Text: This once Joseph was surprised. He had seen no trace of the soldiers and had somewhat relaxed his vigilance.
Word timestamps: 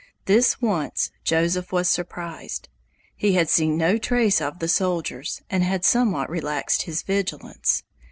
This 0.25 0.59
once 0.59 1.11
Joseph 1.23 1.71
was 1.71 1.87
surprised. 1.87 2.69
He 3.15 3.33
had 3.33 3.49
seen 3.51 3.77
no 3.77 3.99
trace 3.99 4.41
of 4.41 4.57
the 4.57 4.67
soldiers 4.67 5.43
and 5.47 5.63
had 5.63 5.85
somewhat 5.85 6.27
relaxed 6.27 6.81
his 6.81 7.03
vigilance. 7.03 7.83